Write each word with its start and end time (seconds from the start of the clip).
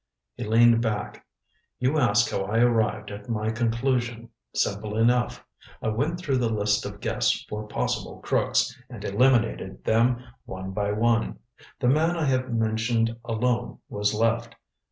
He 0.33 0.45
leaned 0.45 0.81
back. 0.81 1.27
"You 1.77 1.99
ask 1.99 2.31
how 2.31 2.41
I 2.45 2.57
arrived 2.57 3.11
at 3.11 3.29
my 3.29 3.51
conclusion. 3.51 4.29
Simple 4.51 4.97
enough. 4.97 5.45
I 5.79 5.89
went 5.89 6.17
through 6.19 6.37
the 6.39 6.49
list 6.49 6.87
of 6.87 6.99
guests 6.99 7.45
for 7.47 7.67
possible 7.67 8.17
crooks, 8.21 8.75
and 8.89 9.05
eliminated 9.05 9.83
them 9.83 10.23
one 10.45 10.71
by 10.71 10.91
one. 10.91 11.37
The 11.79 11.87
man 11.89 12.15
I 12.17 12.25
have 12.25 12.51
mentioned 12.51 13.15
alone 13.23 13.77
was 13.89 14.11
left. 14.15 14.55